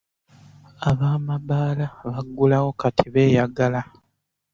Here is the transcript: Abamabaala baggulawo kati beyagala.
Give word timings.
Abamabaala 0.89 1.85
baggulawo 2.09 2.69
kati 2.81 3.05
beyagala. 3.13 3.81